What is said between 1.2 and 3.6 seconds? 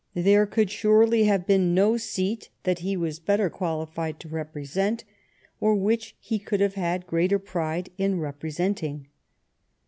have been no seat that he was better